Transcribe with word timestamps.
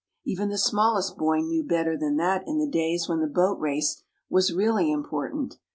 Even 0.25 0.49
the 0.49 0.57
smallest 0.57 1.15
boy 1.15 1.41
knew 1.41 1.63
better 1.63 1.95
than 1.95 2.17
that 2.17 2.41
in 2.47 2.57
the 2.57 2.65
days 2.65 3.07
when 3.07 3.19
the 3.19 3.27
Boat 3.27 3.59
Race 3.59 4.01
was 4.31 4.51
really 4.51 4.91
important. 4.91 5.59